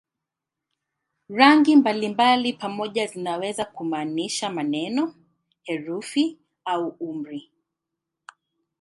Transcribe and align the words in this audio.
Rangi 1.29 1.75
mbalimbali 1.75 2.53
pamoja 2.53 3.07
zinaweza 3.07 3.65
kumaanisha 3.65 4.49
maneno, 4.49 5.15
herufi 5.63 6.37
au 6.65 6.97
amri. 7.11 7.51